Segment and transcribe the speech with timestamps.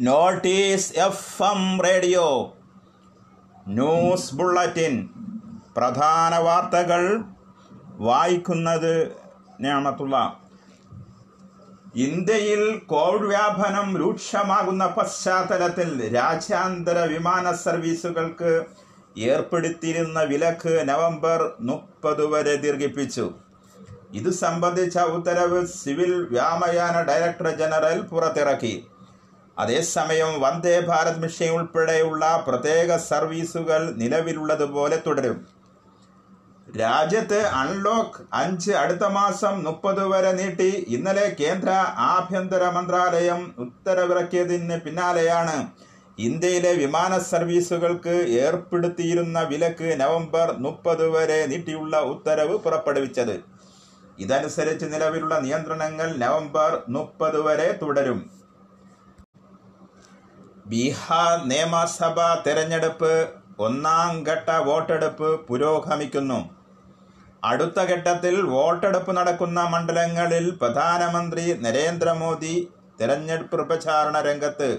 [0.00, 2.56] Notice F M radio.
[3.68, 5.08] News bulletin.
[5.76, 7.20] പ്രധാന വാർത്തകൾ
[7.96, 9.12] വായിക്കുന്നത്
[9.60, 10.36] ഞാമത്തുള്ള.
[11.96, 18.64] ഇന്ത്യയിൽ കോവിഡ് വ്യാപനം രൂക്ഷമാകുന്ന പശ്ചാത്തലത്തിൽ രാജ്യാന്തര വിമാന സർവീസുകൾക്ക്
[19.18, 23.34] ഏർപ്പെടുത്തിയിരുന്ന വിലക്ക് നവംബർ മുപ്പത് വരെ ദീർഘിപ്പിച്ചു.
[24.14, 28.86] ഇത് സംബന്ധിച്ച ഉത്തരവ് സിവിൽ വ്യോമയാന ഡയറക്ടർ ജനറൽ പുറത്തിറക്കി.
[29.62, 35.38] അതേസമയം വന്ദേ ഭാരത് മിഷൻ ഉൾപ്പെടെയുള്ള പ്രത്യേക സർവീസുകൾ നിലവിലുള്ളതുപോലെ തുടരും.
[36.80, 40.70] രാജ്യത്ത് അൺലോക്ക് അഞ്ച് അടുത്ത മാസം മുപ്പത് വരെ നീട്ടി.
[40.88, 41.70] ഇന്നലെ കേന്ദ്ര
[42.14, 45.56] ആഭ്യന്തര മന്ത്രാലയം ഉത്തരവിറക്കിയതിന് പിന്നാലെയാണ്
[46.18, 48.14] ഇന്ത്യയിലെ വിമാന സർവീസുകൾക്ക്
[48.44, 53.36] ഏർപ്പെടുത്തിയിരുന്ന വിലക്ക് നവംബർ മുപ്പത് വരെ നീട്ടിയുള്ള ഉത്തരവ് പുറപ്പെടുവിച്ചത്.
[54.18, 58.37] ഇതനുസരിച്ച് നിലവിലുള്ള നിയന്ത്രണങ്ങൾ നവംബർ മുപ്പത് വരെ തുടരും.
[60.70, 63.12] ബീഹാർ നിയമസഭാ തെരഞ്ഞെടുപ്പ്
[63.66, 66.40] ഒന്നാം ഘട്ട വോട്ടെടുപ്പ് പുരോഗമിക്കുന്നു.
[67.50, 72.54] അടുത്ത ഘട്ടത്തിൽ വോട്ടെടുപ്പ് നടക്കുന്ന മണ്ഡലങ്ങളിൽ പ്രധാനമന്ത്രി നരേന്ദ്രമോദി
[73.00, 74.70] തെരഞ്ഞെടുപ്പ് പ്രചാരണ രംഗത്ത്.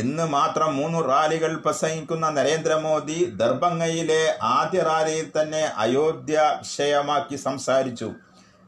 [0.00, 4.22] ഇന്ന് മാത്രം മൂന്ന് റാലികൾ പ്രസംഗിക്കുന്ന നരേന്ദ്രമോദി ദർഭംഗയിലെ
[4.56, 8.08] ആദ്യ റാലിയിൽ തന്നെ അയോധ്യ വിഷയമാക്കി സംസാരിച്ചു.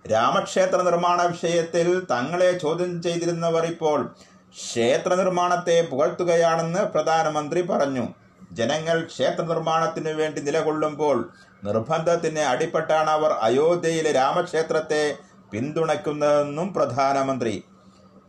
[0.04, 4.00] രാമക്ഷേത്ര നിർമ്മാണ വിഷയത്തിൽ തങ്ങളെ ചോദ്യം ചെയ്തിരുന്നവർ ഇപ്പോൾ
[4.56, 8.04] ക്ഷേത്ര നിർമ്മാണത്തെ പുകഴ്ത്തുകയാണെന്ന് പ്രധാനമന്ത്രി പറഞ്ഞു.
[8.58, 11.18] ജനങ്ങൾ ക്ഷേത്ര നിർമ്മാണത്തിനു വേണ്ടി നിലകൊള്ളുമ്പോൾ
[11.64, 15.04] നിർബന്ധത്തിന് അടിപ്പെട്ടാണ് അവർ അയോധ്യയിലെ രാമക്ഷേത്രത്തെ
[15.52, 17.54] പിന്തുണയ്ക്കുന്നതെന്നും പ്രധാനമന്ത്രി.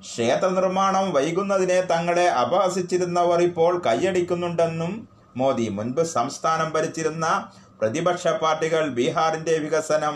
[0.05, 4.94] ക്ഷേത്ര നിർമ്മാണം വൈകുന്നതിനെ തങ്ങളെ അപഹസിച്ചിരുന്നവർ ഇപ്പോൾ കൈയടിക്കുന്നുണ്ടെന്നും
[5.41, 7.27] മോദി മുൻപ് സംസ്ഥാനം ഭരിച്ചിരുന്ന
[7.81, 10.16] പ്രതിപക്ഷ പാർട്ടികൾ ബീഹാറിന്റെ വികസനം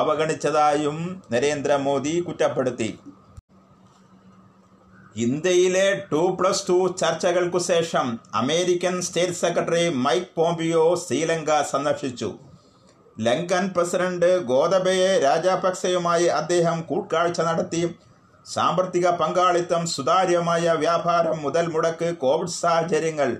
[0.00, 0.98] അവഗണിച്ചതായും
[1.32, 2.90] നരേന്ദ്രമോദി കുറ്റപ്പെടുത്തി.
[5.24, 12.28] ഇന്ത്യയിലെ ടു പ്ലസ് ടു ചർച്ചകൾക്കു ശേഷം American state secretary Mike Pompeo Sri സന്ദർശിച്ചു.
[13.20, 17.82] ലങ്കൻ പ്രസിഡന്റ് ഗോതബയെ രാജാപക്സയുമായി അദ്ദേഹം കൂട്ടാഴ്ച നടത്തി.
[18.46, 23.32] സാമ്പത്തിക പങ്കാളിത്തം സുതാര്യമായ വ്യാപാരം മുതൽ മുടക്ക് കോവിഡ് സാഹചര്യങ്ങൾ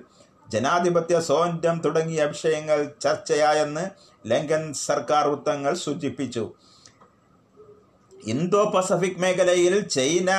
[0.53, 3.85] ജനാധിപത്യ സ്വാതന്ത്ര്യം തുടങ്ങിയ വിഷയങ്ങൾ ചർച്ചയായെന്ന്
[4.27, 6.45] ലങ്കൻ സർക്കാർ വൃത്തങ്ങൾ സൂചിപ്പിച്ചു.
[8.27, 10.31] ഇന്തോ പസഫിക് മേഖലയിൽ ചൈന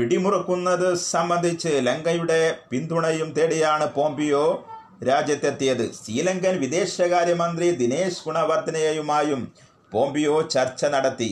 [0.00, 2.38] പിടിമുറുക്കുന്നത് സംബന്ധിച്ച് ലങ്കയുടെ
[2.70, 4.44] പിന്തുണയും തേടിയാണ് പോംപിയോ
[5.08, 5.82] രാജ്യത്തെത്തിയത്.
[5.96, 9.42] ശ്രീലങ്കൻ വിദേശകാര്യമന്ത്രി ദിനേശ് ഗുണവർദ്ധനയുമായും
[9.92, 11.30] പോംപിയോ ചർച്ച നടത്തി.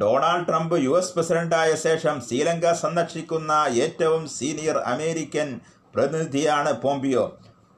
[0.00, 3.52] ഡൊണാൾഡ് ട്രംപ് യു എസ് പ്രസിഡന്റായ ശേഷം ശ്രീലങ്ക സന്ദർശിക്കുന്ന
[3.84, 5.48] ഏറ്റവും സീനിയർ അമേരിക്കൻ
[5.94, 7.26] പ്രതിനിധിയാണ് പോംപിയോ.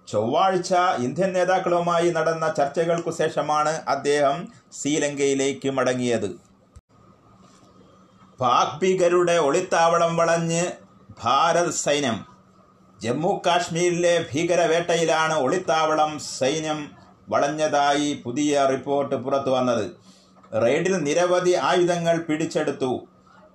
[0.09, 0.73] ചൊവ്വാഴ്ച
[1.07, 4.39] ഇന്ത്യൻ നേതാക്കളുമായി നടന്ന ചർച്ചകൾക്കു ശേഷമാണ് അദ്ദേഹം
[4.79, 6.31] ശ്രീലങ്കയിലേക്ക് മടങ്ങിയത്.
[8.41, 10.73] പാക് ഭീകരുടെ ഒളിത്താവളം വളഞ്ഞ്
[11.25, 12.25] ഭാരത് സൈന്യം
[13.03, 16.91] ജമ്മു കാശ്മീരിലെ ഭീകരവേട്ടയിലാണ് ഒളിത്താവളം സൈന്യം
[17.29, 19.91] വളഞ്ഞതായി പുതിയ റിപ്പോർട്ട് പുറത്തു വന്നത്.
[20.65, 23.09] റെയ്ഡിൽ നിരവധി ആയുധങ്ങൾ പിടിച്ചെടുത്തു.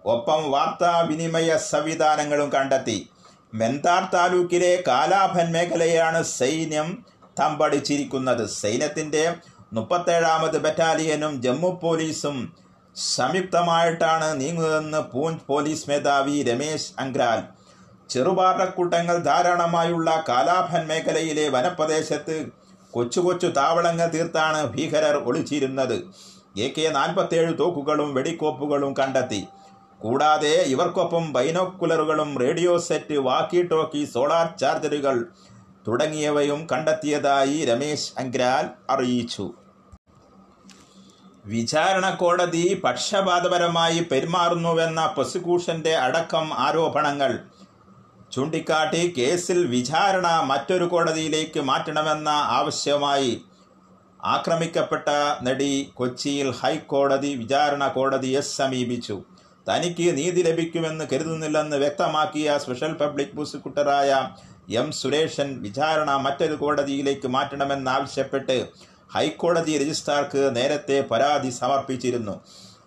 [0.05, 3.09] ഒപ്പം വാർത്താവിനിമയ സംവിധാനങ്ങളും കണ്ടെത്തി.
[3.53, 7.05] മെന്താർ താലൂക്കിലെ കാലാഭൻ മേഖലയാണ് സൈന്യം
[7.39, 8.45] തമ്പടിച്ചിരിക്കുന്നത്.
[8.45, 9.35] സൈന്യത്തിന്റെ
[9.73, 12.64] മുപ്പത്തേഴാമത് ബറ്റാലിയനും ജമ്മു പോലീസും
[12.95, 17.39] സംയുക്തമായിട്ടാണ് നീങ്ങുന്നതെന്ന് പൂഞ്ച് പോലീസ് മേധാവി രമേശ് അങ്ക്രാൽ
[18.09, 22.45] ചെറുപാറക്കൂട്ടങ്ങൾ ധാരാളമായുള്ള കാലാഭൻ മേഖലയിലെ വനപ്രദേശത്ത്
[22.91, 25.97] കൊച്ചു കൊച്ചു താവളങ്ങൾ തീർത്താണ് ഭീകരർ ഒളിച്ചിരുന്നത്.
[26.57, 29.47] എ കെ നാൽപ്പത്തേഴ് തോക്കുകളും വെടിക്കോപ്പുകളും കണ്ടെത്തി.
[30.01, 35.25] കൂടാതെ ഇവർക്കൊപ്പം ബൈനോക്കുലറുകളും radio set walkie talkie solar ചാർജറുകൾ
[35.87, 39.53] തുടങ്ങിയവയും കണ്ടെത്തിയതായി രമേശ് അങ്ക്രാൽ അറിയിച്ചു.
[41.45, 47.39] വിചാരണ കോടതി പക്ഷപാതപരമായി പെരുമാറുന്നുവെന്ന പ്രോസിക്യൂഷന്റെ അടക്കം ആരോപണങ്ങൾ.
[48.31, 53.41] ചൂണ്ടിക്കാട്ടി കേസിൽ വിചാരണ മറ്റൊരു കോടതിയിലേക്ക് മാറ്റണമെന്ന ആവശ്യമായി
[54.23, 55.09] ആക്രമിക്കപ്പെട്ട
[55.43, 59.23] നടി കൊച്ചിയിൽ ഹൈക്കോടതി വിചാരണ കോടതിയെ സമീപിച്ചു.
[59.69, 64.29] തനിക്ക് നീതി ലഭിക്കുമെന്ന് കരുതുന്നില്ലെന്ന് വ്യക്തമാക്കിയ സ്പെഷ്യൽ പബ്ലിക് പ്രോസിക്യൂട്ടറായ
[64.69, 68.57] എം സുരേഷൻ വിചാരണ മറ്റൊരു കോടതിയിലേക്ക് മാറ്റണമെന്നാവശ്യപ്പെട്ട്
[69.13, 72.43] ഹൈക്കോടതി രജിസ്ട്രാർക്ക് നേരത്തെ പരാതി സമർപ്പിച്ചിരുന്നു.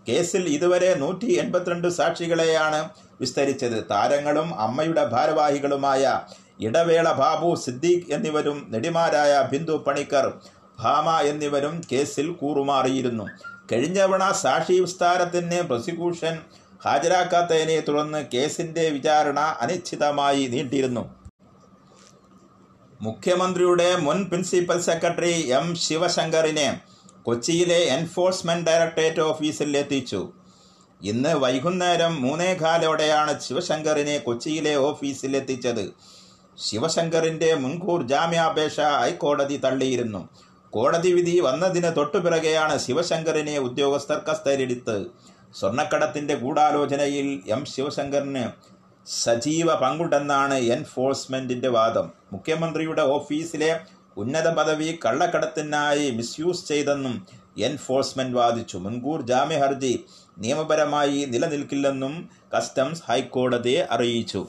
[0.09, 2.89] കേസിൽ ഇതുവരെ നൂറ്റി എൺപത്തിരണ്ട് സാക്ഷികളെയാണ്
[3.21, 3.85] വിസ്തരിച്ചത്.
[3.91, 6.21] താരങ്ങളും അമ്മയുടെ ഭാരവാഹികളുമായ
[6.61, 10.33] ഇടവേള ബാബു സിദ്ദീഖ് എന്നിവരും നെടിമാരായ ബിന്ദു പണിക്കർ
[10.79, 13.27] ഭാമ എന്നിവരും കേസിൽ കൂറുമാറിയിരുന്നു.
[13.73, 16.39] കഴിഞ്ഞവണ സാക്ഷി വിസ്താരത്തിന് പ്രോസിക്യൂഷൻ
[16.85, 21.18] ഹാജരാക്കാത്തതിനെ തുടർന്ന് കേസിന്റെ വിചാരണ അനിശ്ചിതമായി നീട്ടിയിരുന്നു.
[23.01, 26.69] മുഖ്യമന്ത്രിയുടെ മുൻ പ്രിൻസിപ്പൽ സെക്രട്ടറി എം ശിവശങ്കറിനെ
[27.27, 30.21] കൊച്ചിയിലെ എൻഫോഴ്സ്മെന്റ് ഡയറക്ടറേറ്റ് ഓഫീസിൽ എത്തിച്ചു.
[31.01, 35.85] ഇന്ന് വൈകുന്നേരം മൂന്നേകാലോടെയാണ് ശിവശങ്കറിനെ കൊച്ചിയിലെ ഓഫീസിൽ എത്തിച്ചത്.
[36.59, 40.23] ശിവശങ്കറിന്റെ മുൻകൂർ ജാമ്യാപേക്ഷ ഹൈക്കോടതി തള്ളിയിരുന്നു.
[40.73, 44.97] കോടതി വിധി വന്നതിന് തൊട്ടുപിറകെയാണ് ശിവശങ്കറിനെ ഉദ്യോഗസ്ഥർ കസ്റ്റഡിയെടുത്ത്
[45.59, 48.45] സ്വർണക്കടത്തിന്റെ ഗൂഢാലോചനയിൽ എം ശിവശങ്കറിന്
[49.09, 52.13] സജീവ പങ്കുണ്ടെന്നാണ് എൻഫോഴ്സ്മെന്റിന്റെ വാദം.
[52.33, 53.81] മുഖ്യമന്ത്രിയുടെ ഓഫീസിലെ
[54.17, 57.27] ഉന്നത പദവി കള്ളക്കടത്തിനായി മിസ്യൂസ് ചെയ്തെന്നും
[57.59, 58.77] എൻഫോഴ്സ്മെന്റ് വാദിച്ചു.
[58.77, 60.05] മുൻകൂർ ജാമ്യ ഹർജി
[60.39, 64.47] നിയമപരമായി നിലനിൽക്കില്ലെന്നും കസ്റ്റംസ് ഹൈക്കോടതിയെ അറിയിച്ചു.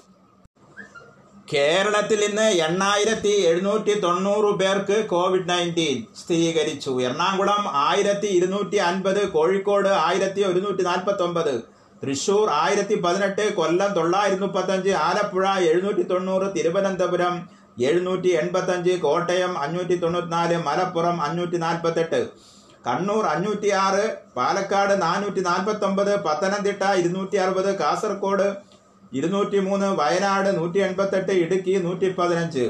[1.54, 7.02] കേരളത്തിൽ ഇന്ന് എണ്ണായിരത്തി എഴുന്നൂറ്റി തൊണ്ണൂറ് പേർക്ക് കോവിഡ് നയന്റീൻ സ്ഥിരീകരിച്ചു.
[7.02, 14.92] എറണാകുളം ആയിരത്തി ഇരുന്നൂറ്റി അൻപത് കോഴിക്കോട് ആയിരത്തി ഒരുന്നൂറ്റി നാൽപ്പത്തി ഒമ്പത് തൃശൂർ ആയിരത്തി പതിനെട്ട് കൊല്ലം തൊള്ളായിരത്തി മുപ്പത്തഞ്ച്
[15.08, 17.36] ആലപ്പുഴ എഴുന്നൂറ്റി തൊണ്ണൂറ് തിരുവനന്തപുരം
[17.88, 22.22] എഴുന്നൂറ്റി എൺപത്തഞ്ച് കോട്ടയം അഞ്ഞൂറ്റി തൊണ്ണൂറ്റിനാല് മലപ്പുറം അഞ്ഞൂറ്റി നാൽപ്പത്തെട്ട്
[22.86, 24.04] കണ്ണൂർ അഞ്ഞൂറ്റി ആറ്
[24.36, 28.48] പാലക്കാട് നാനൂറ്റി നാൽപ്പത്തി ഒമ്പത് പത്തനംതിട്ട ഇരുന്നൂറ്റി അറുപത് കാസർഗോഡ്
[29.12, 32.66] ഇരുന്നൂറ്റി മൂന്ന് വയനാട് നൂറ്റി എൺപത്തെട്ട് ഇടുക്കി നൂറ്റി പതിനഞ്ച്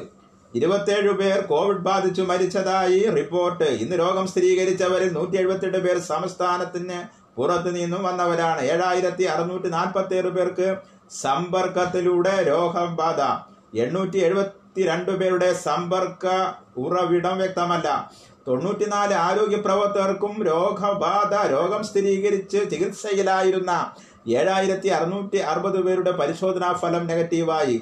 [0.54, 3.68] ഇരുപത്തേഴ് പേർ കോവിഡ് ബാധിച്ചു മരിച്ചതായി റിപ്പോർട്ട്.
[3.84, 7.00] ഇന്ന് രോഗം സ്ഥിരീകരിച്ചവരിൽ നൂറ്റി എഴുപത്തെട്ട് പേർ സംസ്ഥാനത്തിന്
[7.40, 8.62] പുറത്തു നിന്നും വന്നവരാണ്.
[8.72, 10.70] ഏഴായിരത്തി അറുന്നൂറ്റി നാൽപ്പത്തി ഏഴ് പേർക്ക്
[11.24, 13.22] സമ്പർക്കത്തിലൂടെ രോഗം ബാധ.
[13.84, 16.26] എണ്ണൂറ്റി എഴുപത്തി രണ്ട് പേരുടെ സമ്പർക്ക
[16.84, 17.88] ഉറവിടം വ്യക്തമല്ല.
[18.48, 23.72] തൊണ്ണൂറ്റിനാല് ആരോഗ്യ പ്രവർത്തകർക്കും രോഗബാധ രോഗം സ്ഥിരീകരിച്ച് ചികിത്സയിലായിരുന്ന
[24.40, 27.78] ഏഴായിരത്തി അറുന്നൂറ്റി അറുപത് പേരുടെ പരിശോധനാ ഫലം നെഗറ്റീവായി.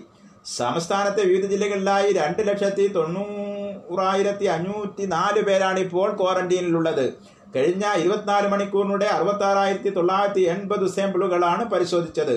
[0.57, 7.07] സംസ്ഥാനത്തെ വിവിധ ജില്ലകളിലായി രണ്ട് ലക്ഷത്തി തൊണ്ണൂറായിരത്തി അഞ്ഞൂറ്റി നാല് പേരാണ് ഇപ്പോൾ ക്വാറന്റീനിലുള്ളത്.
[7.55, 12.35] കഴിഞ്ഞ ഇരുപത്തിനാല് മണിക്കൂറിനുടെ അറുപത്തി ആറായിരത്തി തൊള്ളായിരത്തി എൺപത് സാമ്പിളുകളാണ് പരിശോധിച്ചത്.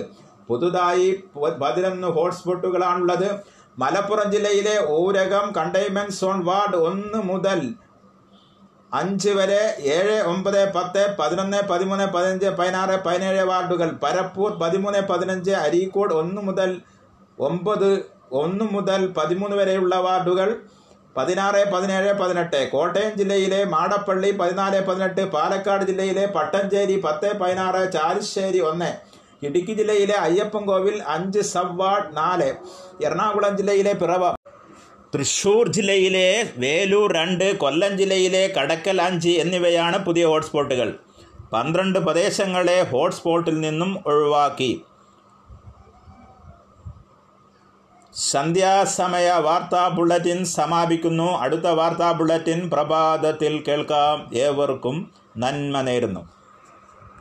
[0.48, 1.08] പുതുതായി
[1.62, 3.28] പതിനൊന്ന് ഹോട്ട്സ്പോട്ടുകളാണുള്ളത്.
[3.78, 7.60] മലപ്പുറം ജില്ലയിലെ ഊരകം കണ്ടെയ്ൻമെന്റ് സോൺ വാർഡ് ഒന്ന് മുതൽ
[8.92, 9.60] അഞ്ച് വരെ
[9.96, 13.90] ഏഴ് ഒമ്പത് പത്ത് പതിനൊന്ന് പതിമൂന്ന് പതിനഞ്ച് പതിനാറ് പതിനേഴ് വാർഡുകൾ.
[14.04, 16.70] പരപ്പൂർ പതിമൂന്ന് പതിനഞ്ച് അരീക്കോട് ഒന്ന് മുതൽ
[17.38, 17.90] ഒമ്പത്
[18.32, 20.48] ഒന്ന് മുതൽ പതിമൂന്ന് വരെയുള്ള വാർഡുകൾ.
[21.16, 22.70] പതിനാറ് പതിനേഴ് പതിനെട്ട്.
[22.72, 25.22] കോട്ടയം ജില്ലയിലെ മാടപ്പള്ളി പതിനാല് പതിനെട്ട്.
[25.34, 27.92] പാലക്കാട് ജില്ലയിലെ പട്ടഞ്ചേരി പത്ത് പതിനാറ്.
[27.92, 28.90] ചാലിശ്ശേരി ഒന്ന്.
[29.46, 32.50] ഇടുക്കി ജില്ലയിലെ അയ്യപ്പൻകോവിൽ അഞ്ച് സബ് വാർഡ് നാല്.
[33.06, 34.24] എറണാകുളം ജില്ലയിലെ പിറവ.
[35.14, 36.26] തൃശൂർ ജില്ലയിലെ
[36.56, 40.90] വേലൂർ രണ്ട് കൊല്ലം ജില്ലയിലെ കടക്കൽ അഞ്ച് എന്നിവയാണ് പുതിയ ഹോട്ട്സ്പോട്ടുകൾ.
[41.52, 44.70] പന്ത്രണ്ട് പ്രദേശങ്ങളെ ഹോട്ട്സ്പോട്ടിൽ നിന്നും ഒഴിവാക്കി.
[48.28, 51.38] സന്ധ്യാസമയ വാർത്താ ബുള്ളറ്റിൻ സമാപിക്കുന്നു.
[51.38, 54.30] അടുത്ത വാർത്താ ബുള്ളറ്റിൻ പ്രഭാതത്തിൽ കേൾക്കാം.
[54.34, 56.28] ഏവർക്കും നന്മ നേരുന്നു.